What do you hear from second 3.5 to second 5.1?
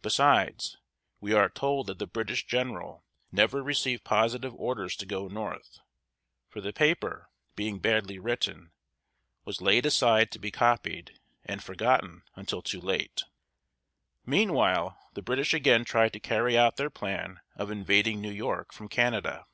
received positive orders to